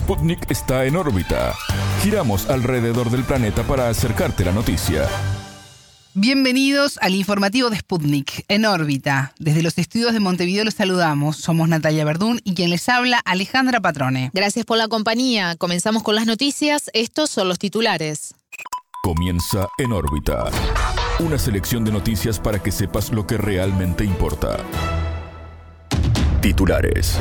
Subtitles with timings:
[0.00, 1.54] Sputnik está en órbita.
[2.02, 5.06] Giramos alrededor del planeta para acercarte la noticia.
[6.14, 9.34] Bienvenidos al informativo de Sputnik, en órbita.
[9.38, 11.36] Desde los estudios de Montevideo los saludamos.
[11.36, 14.30] Somos Natalia Verdún y quien les habla, Alejandra Patrone.
[14.32, 15.54] Gracias por la compañía.
[15.56, 16.90] Comenzamos con las noticias.
[16.94, 18.34] Estos son los titulares.
[19.02, 20.50] Comienza en órbita.
[21.18, 24.56] Una selección de noticias para que sepas lo que realmente importa.
[26.40, 27.18] Titulares.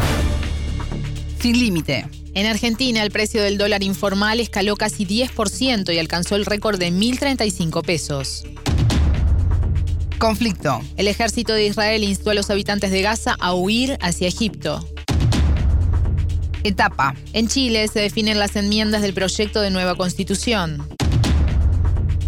[1.42, 2.06] Sin límite.
[2.40, 6.90] En Argentina, el precio del dólar informal escaló casi 10% y alcanzó el récord de
[6.90, 8.46] 1.035 pesos.
[10.20, 10.80] Conflicto.
[10.96, 14.88] El ejército de Israel instó a los habitantes de Gaza a huir hacia Egipto.
[16.64, 17.14] Etapa.
[17.34, 20.88] En Chile se definen las enmiendas del proyecto de nueva constitución.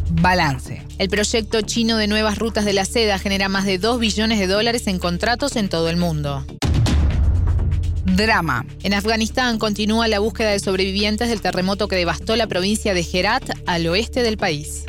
[0.09, 0.85] Balance.
[0.97, 4.47] El proyecto chino de nuevas rutas de la seda genera más de 2 billones de
[4.47, 6.45] dólares en contratos en todo el mundo.
[8.05, 8.65] Drama.
[8.83, 13.43] En Afganistán continúa la búsqueda de sobrevivientes del terremoto que devastó la provincia de Herat
[13.65, 14.85] al oeste del país.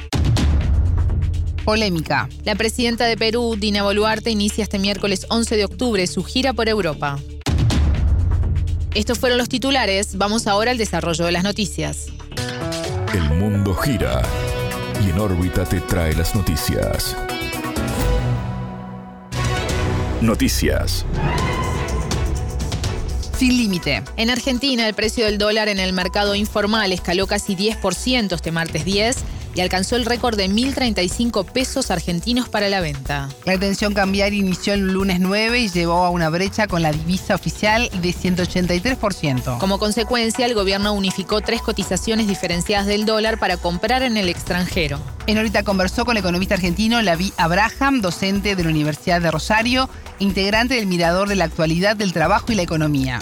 [1.65, 2.29] Polémica.
[2.45, 6.69] La presidenta de Perú, Dina Boluarte, inicia este miércoles 11 de octubre su gira por
[6.69, 7.19] Europa.
[8.95, 10.17] Estos fueron los titulares.
[10.19, 12.09] Vamos ahora al desarrollo de las noticias.
[13.15, 14.23] El mundo gira
[15.05, 17.17] y en órbita te trae las noticias.
[20.21, 21.05] Noticias.
[23.43, 24.05] Sin límite.
[24.17, 28.85] En Argentina, el precio del dólar en el mercado informal escaló casi 10% este martes
[28.85, 29.17] 10
[29.55, 33.29] y alcanzó el récord de 1.035 pesos argentinos para la venta.
[33.45, 37.35] La tensión cambiaria inició el lunes 9 y llevó a una brecha con la divisa
[37.35, 39.59] oficial de 183%.
[39.59, 44.99] Como consecuencia, el gobierno unificó tres cotizaciones diferenciadas del dólar para comprar en el extranjero.
[45.27, 49.89] En ahorita conversó con el economista argentino Lavi Abraham, docente de la Universidad de Rosario,
[50.19, 53.19] integrante del Mirador de la Actualidad del Trabajo y la Economía.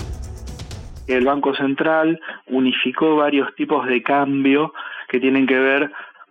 [1.06, 4.72] El Banco Central unificó varios tipos de cambio
[5.08, 5.90] que tienen que ver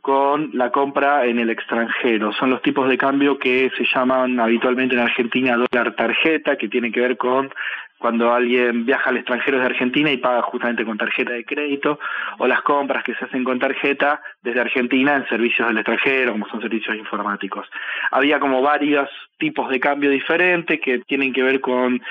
[0.10, 2.34] con la compra en el extranjero.
[2.34, 6.92] Son los tipos de cambio que se llaman habitualmente en Argentina dólar tarjeta, que tienen
[6.92, 7.52] que ver con
[8.00, 12.00] cuando alguien viaja al extranjero de Argentina y paga justamente con tarjeta de crédito,
[12.38, 16.48] o las compras que se hacen con tarjeta desde Argentina en servicios del extranjero, como
[16.48, 17.68] son servicios informáticos.
[18.12, 22.02] Había como varios tipos de cambio diferentes que tienen que ver con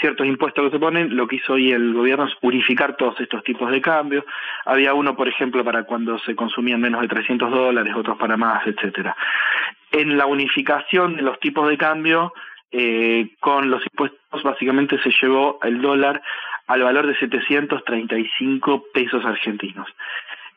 [0.00, 1.16] ciertos impuestos que se ponen.
[1.16, 4.24] Lo que hizo hoy el gobierno es unificar todos estos tipos de cambio.
[4.66, 8.66] Había uno, por ejemplo, para cuando se consumían menos de 300 dólares, otros para más,
[8.66, 9.16] etcétera.
[9.92, 12.32] En la unificación de los tipos de cambio,
[12.70, 16.22] eh, con los impuestos básicamente se llevó el dólar
[16.66, 19.88] al valor de 735 pesos argentinos.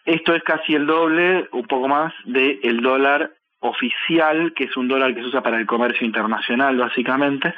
[0.06, 4.88] Esto es casi el doble, un poco más, del el dólar oficial, que es un
[4.88, 7.54] dólar que se usa para el comercio internacional básicamente,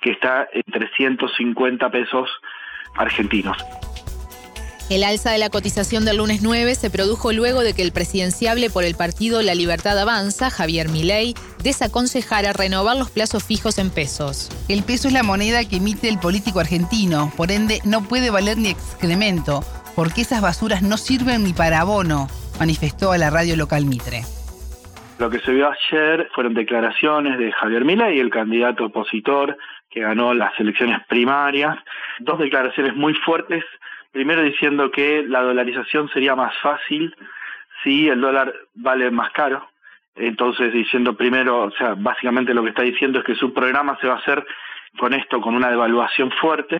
[0.00, 2.30] que está en 350 pesos
[2.96, 3.56] argentinos.
[4.88, 8.70] El alza de la cotización del lunes 9 se produjo luego de que el presidenciable
[8.70, 14.48] por el partido La Libertad Avanza, Javier Milei, desaconsejara renovar los plazos fijos en pesos.
[14.68, 18.58] El peso es la moneda que emite el político argentino, por ende no puede valer
[18.58, 19.62] ni excremento,
[19.96, 22.28] porque esas basuras no sirven ni para abono,
[22.60, 24.22] manifestó a la radio local Mitre.
[25.18, 29.58] Lo que se vio ayer fueron declaraciones de Javier Milei, el candidato opositor
[29.90, 31.76] que ganó las elecciones primarias,
[32.20, 33.64] dos declaraciones muy fuertes
[34.16, 37.14] primero diciendo que la dolarización sería más fácil
[37.84, 39.68] si el dólar vale más caro.
[40.14, 44.06] Entonces diciendo primero, o sea, básicamente lo que está diciendo es que su programa se
[44.06, 44.42] va a hacer
[44.98, 46.78] con esto, con una devaluación fuerte.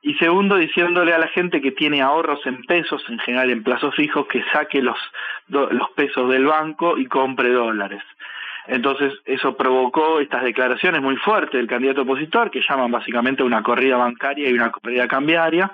[0.00, 3.94] Y segundo, diciéndole a la gente que tiene ahorros en pesos, en general en plazos
[3.94, 4.96] fijos, que saque los,
[5.94, 8.02] pesos del banco y compre dólares.
[8.68, 13.98] Entonces eso provocó estas declaraciones muy fuertes del candidato opositor que llaman básicamente una corrida
[13.98, 15.70] bancaria y una corrida cambiaria.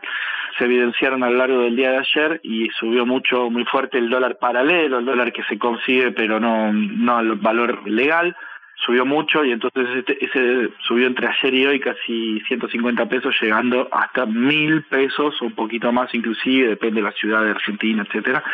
[0.59, 4.09] Se evidenciaron a lo largo del día de ayer y subió mucho, muy fuerte el
[4.09, 8.37] dólar paralelo, el dólar que se consigue pero no, no al valor legal
[8.85, 13.89] subió mucho y entonces este, ese subió entre ayer y hoy casi 150 pesos, llegando
[13.91, 18.45] hasta mil pesos un poquito más inclusive, depende de la ciudad de Argentina, etcétera,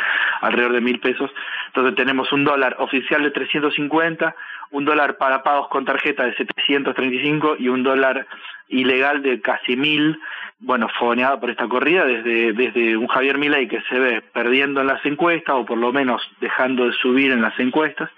[0.41, 1.31] alrededor de mil pesos.
[1.69, 4.35] Entonces tenemos un dólar oficial de 350,
[4.71, 8.26] un dólar para pagos con tarjeta de 735 y un dólar
[8.69, 10.19] ilegal de casi mil,
[10.62, 14.87] bueno, foneado por esta corrida desde, desde un Javier Milei que se ve perdiendo en
[14.87, 18.11] las encuestas o por lo menos dejando de subir en las encuestas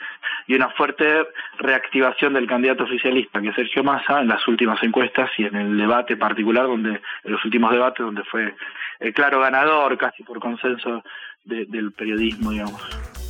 [0.47, 1.27] y una fuerte
[1.59, 5.79] reactivación del candidato oficialista que es Sergio Massa en las últimas encuestas y en el
[5.79, 8.55] debate particular donde en los últimos debates donde fue
[9.01, 11.03] el claro ganador casi por consenso
[11.45, 13.24] del periodismo, digamos.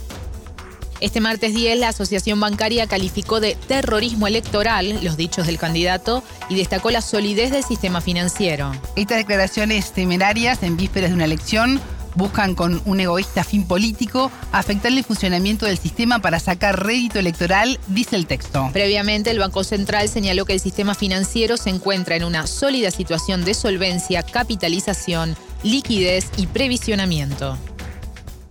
[1.01, 6.55] Este martes 10, la Asociación Bancaria calificó de terrorismo electoral los dichos del candidato y
[6.55, 8.73] destacó la solidez del sistema financiero.
[8.97, 11.81] Estas declaraciones temerarias en vísperas de una elección
[12.15, 17.79] buscan con un egoísta fin político afectar el funcionamiento del sistema para sacar rédito electoral,
[17.89, 18.71] dice el texto.
[18.73, 23.45] Previamente, el Banco Central señaló que el sistema financiero se encuentra en una sólida situación
[23.45, 27.59] de solvencia, capitalización, liquidez y previsionamiento.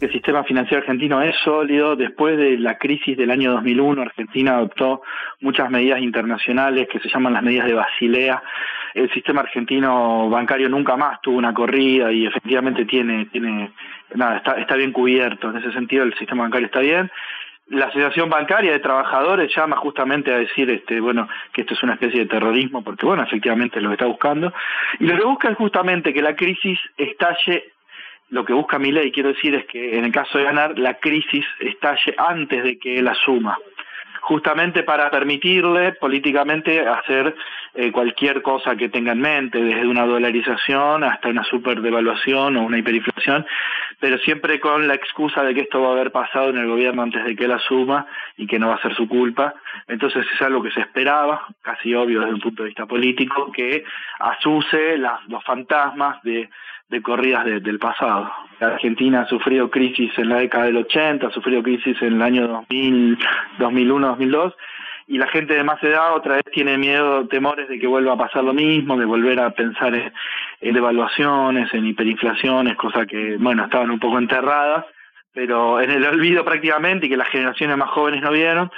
[0.03, 1.95] El sistema financiero argentino es sólido.
[1.95, 5.01] Después de la crisis del año 2001, Argentina adoptó
[5.39, 8.44] muchas medidas internacionales que se llaman las medidas de Basilea.
[8.94, 13.71] El sistema argentino bancario nunca más tuvo una corrida y efectivamente tiene, tiene,
[14.13, 15.50] nada, está, está bien cubierto.
[15.51, 17.09] En ese sentido, el sistema bancario está bien
[17.67, 21.94] la Asociación Bancaria de Trabajadores llama justamente a decir, este, bueno, que esto es una
[21.94, 24.53] especie de terrorismo, porque bueno, efectivamente lo está buscando.
[25.00, 27.71] Y lo que busca es justamente que la crisis estalle
[28.30, 30.96] lo que busca mi ley, quiero decir, es que en el caso de ganar, la
[30.96, 33.58] crisis estalle antes de que él asuma
[34.24, 37.36] justamente para permitirle políticamente hacer
[37.74, 42.78] eh, cualquier cosa que tenga en mente, desde una dolarización hasta una superdevaluación o una
[42.78, 43.46] hiperinflación,
[44.00, 47.02] pero siempre con la excusa de que esto va a haber pasado en el gobierno
[47.02, 49.56] antes de que él asuma y que no va a ser su culpa.
[49.90, 53.84] Entonces es algo que se esperaba, casi obvio desde un punto de vista político, que
[54.20, 56.50] asuse los fantasmas de
[56.94, 58.31] de corridas del pasado.
[58.62, 62.48] Argentina ha sufrido crisis en la década del 80, ha sufrido crisis en el año
[62.48, 63.18] 2000,
[63.57, 64.54] 2001, 2002,
[65.07, 68.18] y la gente de más edad otra vez tiene miedo, temores de que vuelva a
[68.18, 73.89] pasar lo mismo, de volver a pensar en, devaluaciones, en hiperinflaciones, cosas que, bueno, estaban
[73.89, 74.86] un poco enterradas,
[75.34, 78.72] pero en el olvido prácticamente y que las generaciones más jóvenes no vieron,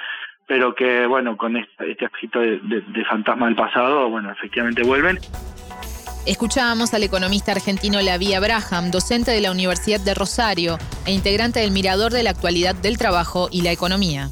[0.48, 2.10] pero que, bueno, con este, este
[2.40, 5.20] de, de fantasma del pasado, bueno, efectivamente vuelven.
[6.26, 11.70] Escuchábamos al economista argentino Lavia Braham, docente de la Universidad de Rosario e integrante del
[11.70, 14.32] Mirador de la Actualidad del Trabajo y la Economía.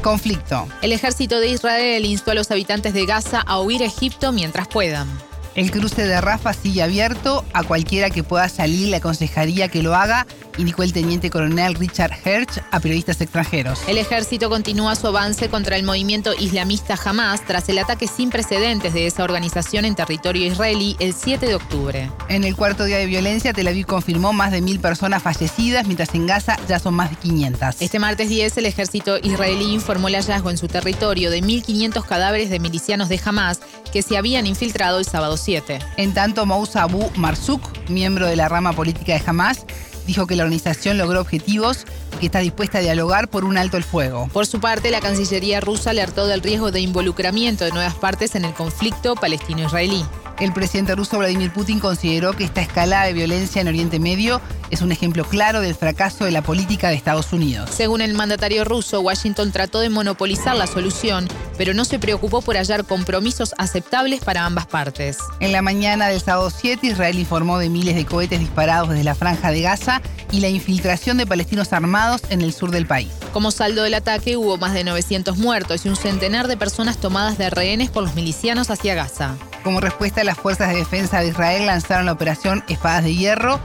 [0.00, 0.68] Conflicto.
[0.80, 4.68] El ejército de Israel instó a los habitantes de Gaza a huir a Egipto mientras
[4.68, 5.08] puedan.
[5.56, 7.44] El cruce de Rafa sigue abierto.
[7.52, 10.24] A cualquiera que pueda salir le aconsejaría que lo haga
[10.60, 13.80] indicó el teniente coronel Richard Herch a periodistas extranjeros.
[13.88, 18.94] El ejército continúa su avance contra el movimiento islamista Hamas tras el ataque sin precedentes
[18.94, 22.10] de esa organización en territorio israelí el 7 de octubre.
[22.28, 26.14] En el cuarto día de violencia, Tel Aviv confirmó más de mil personas fallecidas, mientras
[26.14, 27.80] en Gaza ya son más de 500.
[27.80, 32.50] Este martes 10, el ejército israelí informó el hallazgo en su territorio de 1.500 cadáveres
[32.50, 33.60] de milicianos de Hamas
[33.92, 35.78] que se habían infiltrado el sábado 7.
[35.96, 39.64] En tanto, Moussa Abu Marzouk, miembro de la rama política de Hamas,
[40.10, 41.86] dijo que la organización logró objetivos
[42.16, 44.28] y que está dispuesta a dialogar por un alto el fuego.
[44.32, 48.44] Por su parte, la Cancillería rusa alertó del riesgo de involucramiento de nuevas partes en
[48.44, 50.04] el conflicto palestino-israelí.
[50.40, 54.82] El presidente ruso Vladimir Putin consideró que esta escalada de violencia en Oriente Medio es
[54.82, 57.70] un ejemplo claro del fracaso de la política de Estados Unidos.
[57.72, 61.28] Según el mandatario ruso, Washington trató de monopolizar la solución,
[61.58, 65.18] pero no se preocupó por hallar compromisos aceptables para ambas partes.
[65.40, 69.14] En la mañana del sábado 7, Israel informó de miles de cohetes disparados desde la
[69.14, 70.02] franja de Gaza
[70.32, 73.10] y la infiltración de palestinos armados en el sur del país.
[73.32, 77.38] Como saldo del ataque hubo más de 900 muertos y un centenar de personas tomadas
[77.38, 79.36] de rehenes por los milicianos hacia Gaza.
[79.62, 83.60] Como respuesta, las fuerzas de defensa de Israel lanzaron la operación Espadas de Hierro.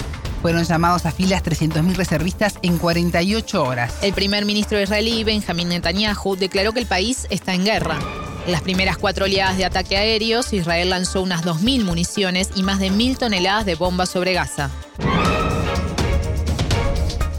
[0.45, 3.95] Fueron llamados a filas 300.000 reservistas en 48 horas.
[4.03, 7.97] El primer ministro israelí, Benjamin Netanyahu, declaró que el país está en guerra.
[8.45, 12.77] En las primeras cuatro oleadas de ataque aéreos, Israel lanzó unas 2.000 municiones y más
[12.77, 14.69] de 1.000 toneladas de bombas sobre Gaza.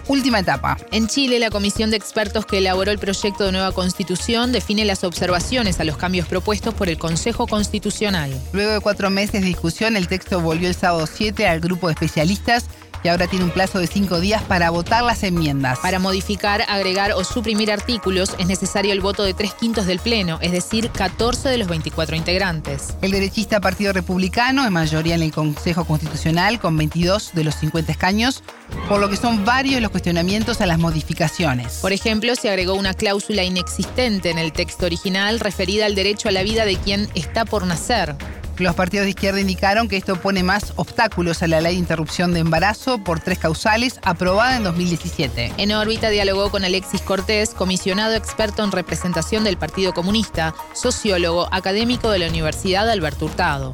[0.08, 0.76] Última etapa.
[0.92, 5.02] En Chile, la comisión de expertos que elaboró el proyecto de nueva constitución define las
[5.02, 8.30] observaciones a los cambios propuestos por el Consejo Constitucional.
[8.52, 11.94] Luego de cuatro meses de discusión, el texto volvió el sábado 7 al grupo de
[11.94, 12.66] especialistas
[13.02, 15.78] y ahora tiene un plazo de cinco días para votar las enmiendas.
[15.78, 20.38] Para modificar, agregar o suprimir artículos es necesario el voto de tres quintos del Pleno,
[20.40, 22.96] es decir, 14 de los 24 integrantes.
[23.02, 27.92] El derechista Partido Republicano es mayoría en el Consejo Constitucional con 22 de los 50
[27.92, 28.42] escaños,
[28.88, 31.78] por lo que son varios los cuestionamientos a las modificaciones.
[31.82, 36.32] Por ejemplo, se agregó una cláusula inexistente en el texto original referida al derecho a
[36.32, 38.16] la vida de quien está por nacer.
[38.58, 42.32] Los partidos de izquierda indicaron que esto pone más obstáculos a la ley de interrupción
[42.32, 45.52] de embarazo por tres causales aprobada en 2017.
[45.58, 52.10] En órbita dialogó con Alexis Cortés, comisionado experto en representación del Partido Comunista, sociólogo, académico
[52.10, 53.72] de la Universidad Alberto Hurtado.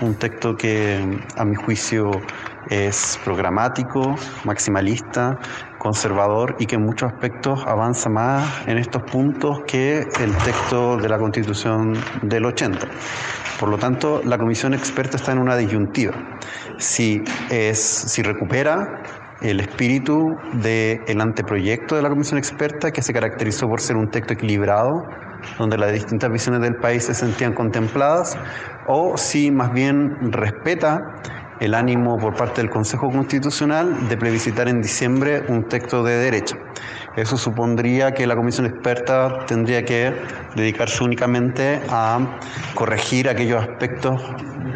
[0.00, 2.12] Un texto que, a mi juicio,
[2.70, 5.36] es programático, maximalista,
[5.80, 11.08] conservador y que en muchos aspectos avanza más en estos puntos que el texto de
[11.08, 12.86] la Constitución del 80.
[13.58, 16.12] Por lo tanto, la comisión experta está en una disyuntiva.
[16.78, 19.02] Si, es, si recupera
[19.40, 24.34] el espíritu del anteproyecto de la comisión experta, que se caracterizó por ser un texto
[24.34, 25.06] equilibrado,
[25.58, 28.36] donde las distintas visiones del país se sentían contempladas,
[28.86, 31.16] o si más bien respeta
[31.60, 36.56] el ánimo por parte del Consejo Constitucional de plebiscitar en diciembre un texto de derecha.
[37.16, 40.14] Eso supondría que la comisión experta tendría que
[40.56, 42.38] dedicarse únicamente a
[42.74, 44.22] corregir aquellos aspectos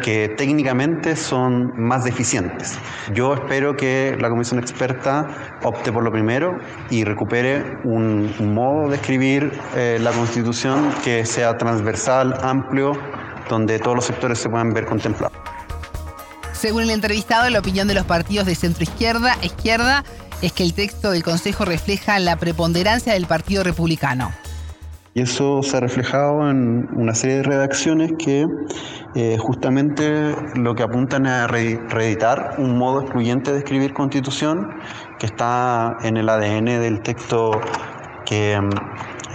[0.03, 2.77] que técnicamente son más deficientes.
[3.13, 8.97] Yo espero que la comisión experta opte por lo primero y recupere un, modo de
[8.97, 12.93] escribir eh, la constitución que sea transversal, amplio,
[13.49, 15.44] donde todos los sectores se puedan ver contemplados.
[16.57, 20.03] Según el entrevistado, la opinión de los partidos de centro izquierda, izquierda,
[20.41, 24.31] es que el texto del Consejo refleja la preponderancia del Partido Republicano.
[25.13, 28.45] Y eso se ha reflejado en una serie de redacciones que
[29.15, 34.67] eh, justamente lo que apuntan a reeditar un modo excluyente de escribir constitución
[35.19, 37.51] que está en el ADN del texto
[38.25, 38.59] que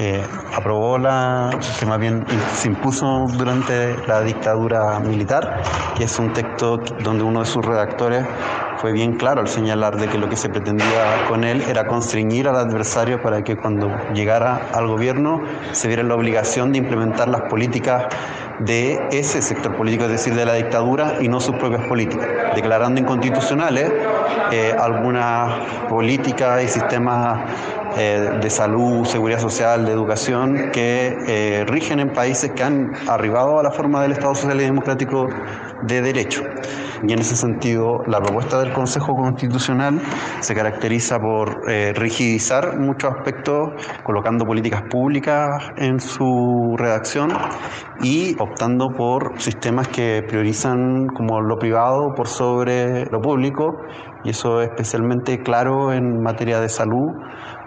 [0.03, 0.25] eh,
[0.57, 1.51] aprobó la,
[1.87, 5.63] más bien se impuso durante la dictadura militar,
[5.95, 8.25] que es un texto donde uno de sus redactores
[8.79, 12.49] fue bien claro al señalar de que lo que se pretendía con él era constreñir
[12.49, 15.43] al adversario para que cuando llegara al gobierno
[15.73, 18.07] se viera la obligación de implementar las políticas
[18.59, 22.99] de ese sector político, es decir, de la dictadura y no sus propias políticas, declarando
[23.01, 23.93] inconstitucionales
[24.51, 25.53] eh, algunas
[25.89, 27.39] políticas y sistemas
[27.97, 33.59] eh, de salud, seguridad social, de educación que eh, rigen en países que han arribado
[33.59, 35.29] a la forma del Estado Social y Democrático
[35.83, 36.43] de Derecho.
[37.07, 40.01] Y en ese sentido, la propuesta del Consejo Constitucional
[40.41, 43.71] se caracteriza por eh, rigidizar muchos aspectos,
[44.05, 47.33] colocando políticas públicas en su redacción
[48.03, 53.81] y optando por sistemas que priorizan como lo privado por sobre lo público,
[54.25, 57.13] y eso es especialmente claro en materia de salud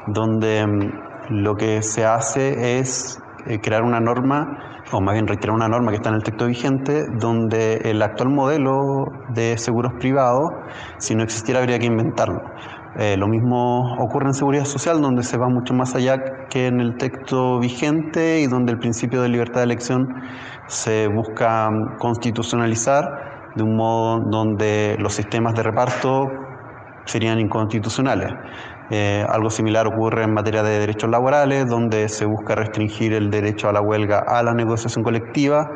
[0.08, 5.56] donde mm, lo que se hace es eh, crear una norma, o más bien reiterar
[5.56, 10.52] una norma que está en el texto vigente, donde el actual modelo de seguros privados,
[10.98, 12.42] si no existiera, habría que inventarlo.
[12.96, 16.80] Eh, lo mismo ocurre en seguridad social, donde se va mucho más allá que en
[16.80, 20.08] el texto vigente y donde el principio de libertad de elección
[20.68, 26.30] se busca mm, constitucionalizar de un modo donde los sistemas de reparto
[27.06, 28.32] serían inconstitucionales.
[28.96, 33.68] Eh, algo similar ocurre en materia de derechos laborales, donde se busca restringir el derecho
[33.68, 35.68] a la huelga a la negociación colectiva,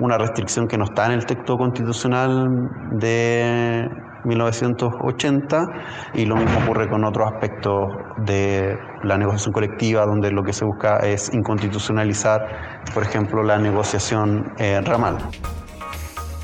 [0.00, 3.90] una restricción que no está en el texto constitucional de
[4.24, 5.66] 1980
[6.14, 7.92] y lo mismo ocurre con otros aspectos
[8.24, 12.40] de la negociación colectiva donde lo que se busca es inconstitucionalizar,
[12.94, 15.18] por ejemplo, la negociación eh, ramal.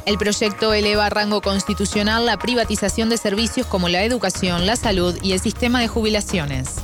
[0.08, 5.14] El proyecto eleva a rango constitucional la privatización de servicios como la educación, la salud
[5.22, 6.82] y el sistema de jubilaciones.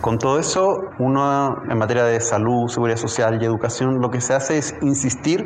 [0.00, 4.32] Con todo eso, uno en materia de salud, seguridad social y educación, lo que se
[4.32, 5.44] hace es insistir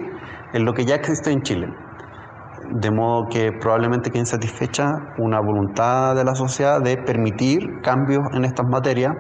[0.52, 1.69] en lo que ya existe en Chile.
[2.71, 4.85] De modo que probablemente quede insatisfecha
[5.16, 9.14] una voluntad de la sociedad de permitir cambios en estas materias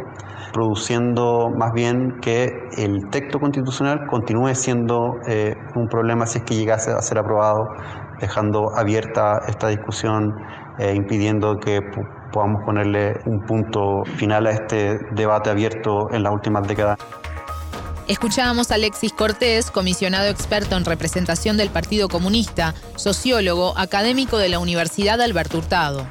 [0.52, 6.54] produciendo más bien que el texto constitucional continúe siendo eh, un problema si es que
[6.54, 7.68] llegase a ser aprobado,
[8.20, 10.34] dejando abierta esta discusión,
[10.78, 11.80] e impidiendo que
[12.32, 16.98] podamos ponerle un punto final a este debate abierto en las últimas décadas.
[18.08, 24.58] Escuchábamos a Alexis Cortés, comisionado experto en representación del Partido Comunista, sociólogo, académico de la
[24.58, 26.06] Universidad Alberto Hurtado.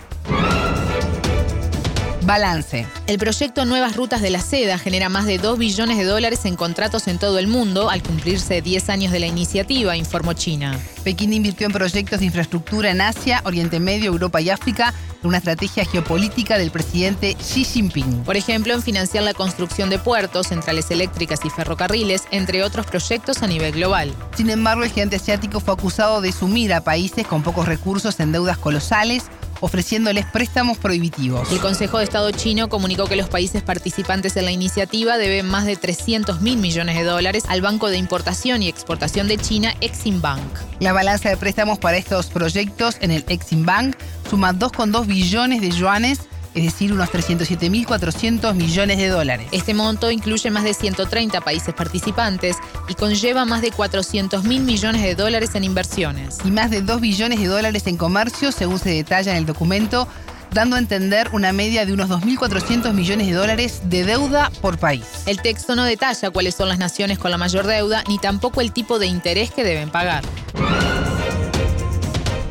[2.30, 2.86] Balance.
[3.08, 6.56] El proyecto Nuevas Rutas de la Seda genera más de 2 billones de dólares en
[6.56, 10.80] contratos en todo el mundo al cumplirse 10 años de la iniciativa, informó China.
[11.04, 14.94] Pekín invirtió en proyectos de infraestructura en Asia, Oriente Medio, Europa y África
[15.24, 18.24] una estrategia geopolítica del presidente Xi Jinping.
[18.24, 23.44] Por ejemplo, en financiar la construcción de puertos, centrales eléctricas y ferrocarriles, entre otros proyectos
[23.44, 24.14] a nivel global.
[24.36, 28.32] Sin embargo, el gigante asiático fue acusado de sumir a países con pocos recursos en
[28.32, 29.24] deudas colosales
[29.62, 31.52] ofreciéndoles préstamos prohibitivos.
[31.52, 35.66] El Consejo de Estado chino comunicó que los países participantes en la iniciativa deben más
[35.66, 40.22] de 300 mil millones de dólares al Banco de Importación y Exportación de China, Exim
[40.22, 40.42] Bank.
[40.80, 43.96] La balanza de préstamos para estos proyectos en el Exim Bank
[44.30, 46.20] suma 2,2 billones de yuanes
[46.54, 49.48] es decir, unos 307.400 millones de dólares.
[49.52, 55.02] Este monto incluye más de 130 países participantes y conlleva más de 400 mil millones
[55.02, 56.38] de dólares en inversiones.
[56.44, 60.08] Y más de 2 billones de dólares en comercio, según se detalla en el documento,
[60.52, 65.06] dando a entender una media de unos 2.400 millones de dólares de deuda por país.
[65.26, 68.72] El texto no detalla cuáles son las naciones con la mayor deuda ni tampoco el
[68.72, 70.24] tipo de interés que deben pagar.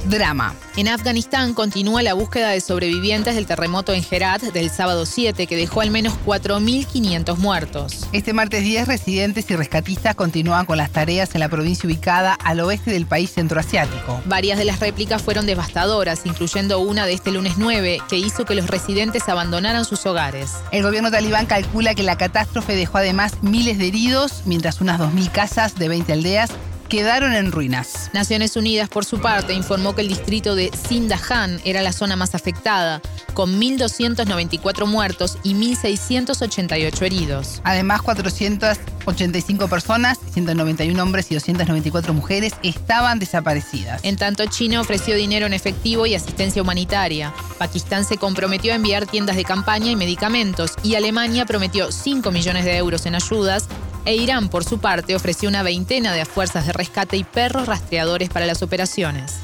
[0.08, 0.54] Drama.
[0.76, 5.56] En Afganistán continúa la búsqueda de sobrevivientes del terremoto en Herat del sábado 7 que
[5.56, 8.06] dejó al menos 4.500 muertos.
[8.12, 12.60] Este martes 10 residentes y rescatistas continúan con las tareas en la provincia ubicada al
[12.60, 14.20] oeste del país centroasiático.
[14.24, 18.54] Varias de las réplicas fueron devastadoras, incluyendo una de este lunes 9 que hizo que
[18.54, 20.52] los residentes abandonaran sus hogares.
[20.72, 25.30] El gobierno talibán calcula que la catástrofe dejó además miles de heridos, mientras unas 2.000
[25.32, 26.50] casas de 20 aldeas
[26.88, 28.10] quedaron en ruinas.
[28.12, 32.34] Naciones Unidas, por su parte, informó que el distrito de Sindahan era la zona más
[32.34, 33.00] afectada,
[33.38, 37.60] con 1.294 muertos y 1.688 heridos.
[37.62, 44.00] Además, 485 personas, 191 hombres y 294 mujeres estaban desaparecidas.
[44.02, 47.32] En tanto, China ofreció dinero en efectivo y asistencia humanitaria.
[47.58, 52.64] Pakistán se comprometió a enviar tiendas de campaña y medicamentos y Alemania prometió 5 millones
[52.64, 53.68] de euros en ayudas
[54.04, 58.30] e Irán, por su parte, ofreció una veintena de fuerzas de rescate y perros rastreadores
[58.30, 59.34] para las operaciones.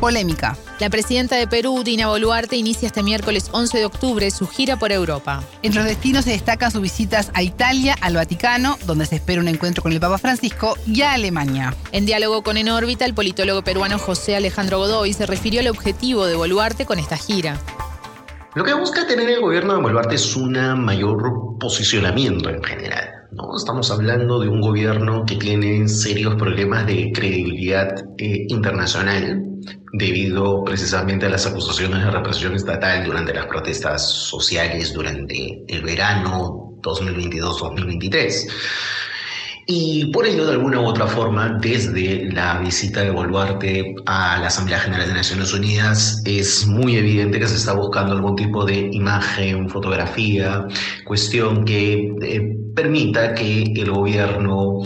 [0.00, 0.56] Polémica.
[0.80, 4.90] La presidenta de Perú, Dina Boluarte, inicia este miércoles 11 de octubre su gira por
[4.90, 5.44] Europa.
[5.62, 9.48] Entre los destinos se destacan sus visitas a Italia, al Vaticano, donde se espera un
[9.48, 11.74] encuentro con el Papa Francisco, y a Alemania.
[11.92, 16.26] En diálogo con En órbita, el politólogo peruano José Alejandro Godoy se refirió al objetivo
[16.26, 17.58] de Boluarte con esta gira.
[18.54, 20.52] Lo que busca tener el gobierno de Boluarte es un
[20.82, 23.19] mayor posicionamiento en general.
[23.32, 23.56] ¿No?
[23.56, 29.44] Estamos hablando de un gobierno que tiene serios problemas de credibilidad eh, internacional
[29.92, 36.78] debido precisamente a las acusaciones de represión estatal durante las protestas sociales durante el verano
[36.82, 38.48] 2022-2023.
[39.72, 44.48] Y por ello, de alguna u otra forma, desde la visita de Boluarte a la
[44.48, 48.90] Asamblea General de Naciones Unidas, es muy evidente que se está buscando algún tipo de
[48.90, 50.66] imagen, fotografía,
[51.06, 54.80] cuestión que eh, permita que el gobierno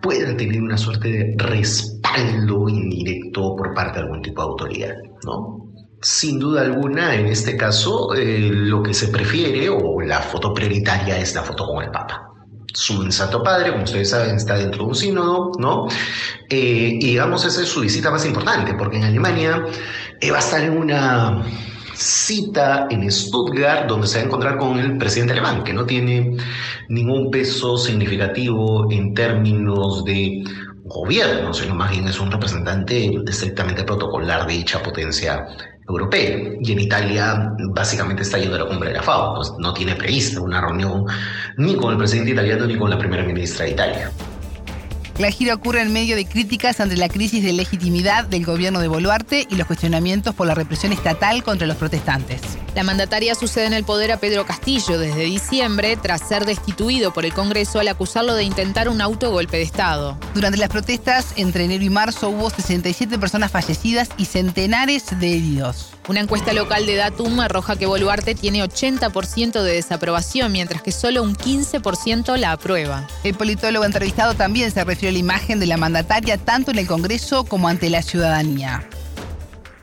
[0.00, 5.68] pueda tener una suerte de respaldo indirecto por parte de algún tipo de autoridad, ¿no?
[6.00, 11.18] Sin duda alguna, en este caso, eh, lo que se prefiere o la foto prioritaria
[11.18, 12.27] es la foto con el Papa
[12.78, 15.88] su Santo Padre, como ustedes saben, está dentro de un sínodo, ¿no?
[16.48, 19.64] Eh, y digamos, esa es su visita más importante, porque en Alemania
[20.20, 21.42] eh, va a estar en una
[21.92, 26.36] cita en Stuttgart donde se va a encontrar con el presidente alemán, que no tiene
[26.88, 30.44] ningún peso significativo en términos de
[30.84, 35.48] gobierno, sino más bien es un representante estrictamente protocolar de dicha potencia
[35.88, 36.38] europea.
[36.60, 39.94] Y en Italia básicamente está yendo a la cumbre de la FAO, pues no tiene
[39.94, 41.06] prevista una reunión
[41.56, 44.12] ni con el presidente italiano ni con la primera ministra de Italia.
[45.18, 48.86] La gira ocurre en medio de críticas ante la crisis de legitimidad del gobierno de
[48.86, 52.40] Boluarte y los cuestionamientos por la represión estatal contra los protestantes.
[52.76, 57.24] La mandataria sucede en el poder a Pedro Castillo desde diciembre tras ser destituido por
[57.24, 60.16] el Congreso al acusarlo de intentar un autogolpe de Estado.
[60.34, 65.97] Durante las protestas entre enero y marzo hubo 67 personas fallecidas y centenares de heridos.
[66.08, 71.22] Una encuesta local de Datum arroja que Boluarte tiene 80% de desaprobación, mientras que solo
[71.22, 73.06] un 15% la aprueba.
[73.24, 76.86] El politólogo entrevistado también se refirió a la imagen de la mandataria tanto en el
[76.86, 78.88] Congreso como ante la ciudadanía.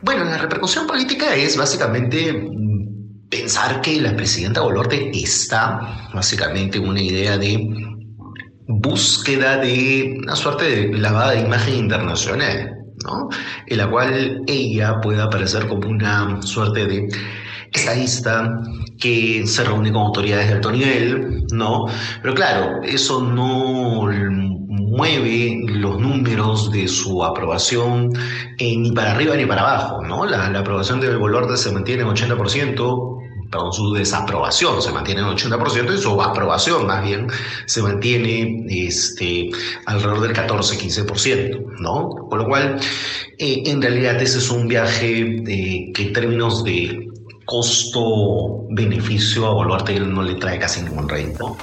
[0.01, 6.87] Bueno, la repercusión política es básicamente mm, pensar que la presidenta Boluarte está básicamente en
[6.87, 7.69] una idea de
[8.67, 12.74] búsqueda de una suerte de lavada de imagen internacional
[13.67, 17.09] en la cual ella puede aparecer como una suerte de
[17.71, 18.61] estadista
[18.99, 21.85] que se reúne con autoridades de alto nivel, ¿no?
[22.21, 24.07] Pero claro, eso no
[24.95, 28.11] mueve los números de su aprobación
[28.57, 30.25] eh, ni para arriba ni para abajo, ¿no?
[30.25, 35.95] La, aprobación de Boluarte se mantiene en 80%, perdón, su desaprobación se mantiene en 80%
[35.95, 37.27] y su aprobación más bien
[37.65, 39.49] se mantiene este,
[39.85, 42.09] alrededor del 14-15%, ¿no?
[42.29, 42.79] Con lo cual,
[43.37, 47.09] eh, en realidad ese es un viaje eh, que en términos de
[47.45, 51.55] costo-beneficio a Boluarte no le trae casi ningún rédito.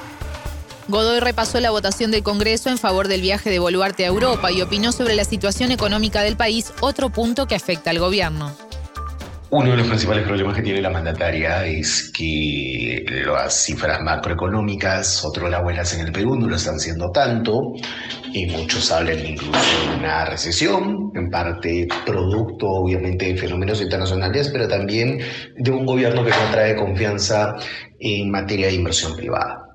[0.87, 4.61] Godoy repasó la votación del Congreso en favor del viaje de Boluarte a Europa y
[4.61, 8.53] opinó sobre la situación económica del país, otro punto que afecta al gobierno.
[9.55, 15.47] Uno de los principales problemas que tiene la mandataria es que las cifras macroeconómicas, otro
[15.47, 17.73] la abuelas en el Perú, no lo están haciendo tanto.
[18.33, 24.67] Y muchos hablan incluso de una recesión, en parte producto obviamente de fenómenos internacionales, pero
[24.67, 25.19] también
[25.55, 27.55] de un gobierno que no trae confianza
[27.99, 29.67] en materia de inversión privada.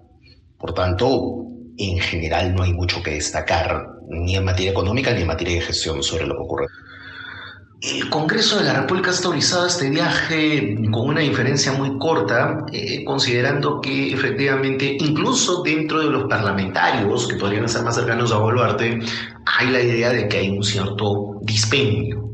[0.58, 1.44] Por tanto,
[1.76, 5.60] en general no hay mucho que destacar, ni en materia económica ni en materia de
[5.60, 6.66] gestión sobre lo que ocurre.
[7.80, 13.04] El Congreso de la República ha autorizado este viaje con una diferencia muy corta, eh,
[13.04, 18.98] considerando que efectivamente, incluso dentro de los parlamentarios que podrían estar más cercanos a Boluarte,
[19.46, 22.27] hay la idea de que hay un cierto dispendio.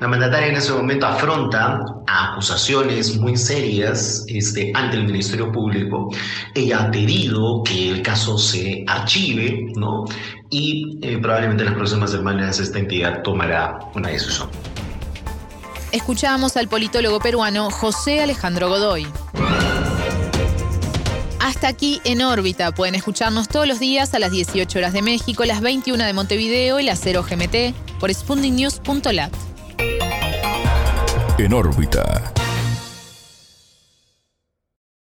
[0.00, 6.10] La mandataria en ese momento afronta acusaciones muy serias este, ante el Ministerio Público.
[6.54, 10.04] Ella ha pedido que el caso se archive ¿no?
[10.50, 14.48] y eh, probablemente en las próximas semanas esta entidad tomará una decisión.
[15.92, 19.06] Escuchamos al politólogo peruano José Alejandro Godoy.
[21.60, 22.72] Hasta aquí en órbita.
[22.72, 26.80] Pueden escucharnos todos los días a las 18 horas de México, las 21 de Montevideo
[26.80, 29.30] y las 0 GMT por spundingnews.lat.
[31.36, 32.32] En órbita.